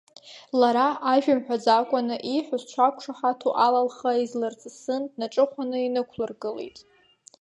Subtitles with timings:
[0.59, 6.77] Лара, ажәа мҳәаӡакәаны, ииҳәаз дшақәшаҳаҭу ала лхы ааизлырҵысын, днаҿыхәаны инықәлыргылеит.